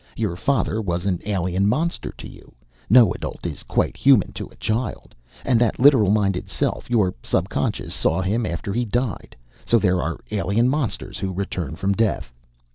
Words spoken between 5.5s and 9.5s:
that literal minded self, your subconscious, saw him after he died.